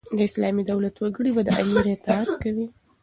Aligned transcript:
د 0.17 0.19
اسلامي 0.27 0.63
دولت 0.71 0.95
وګړي 0.97 1.31
به 1.35 1.41
د 1.45 1.49
امیر 1.61 1.85
اطاعت 1.95 2.29
کوي. 2.41 2.67